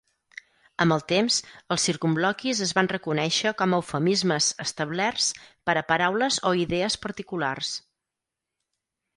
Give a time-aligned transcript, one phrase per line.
[0.85, 1.35] Amb el temps,
[1.75, 5.29] els circumloquis es van reconèixer com a eufemismes establerts
[5.71, 7.75] per a paraules o idees particulars.